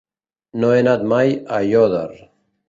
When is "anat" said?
0.83-1.03